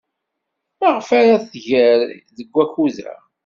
Maɣef 0.79 1.07
ara 1.19 1.35
d-tɣer 1.43 1.99
deg 2.35 2.49
wakud-a? 2.55 3.13